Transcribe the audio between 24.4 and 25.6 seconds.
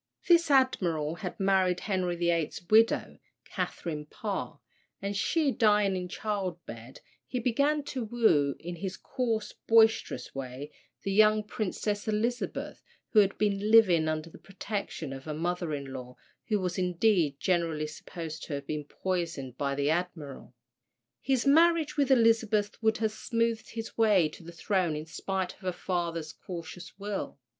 the throne in spite of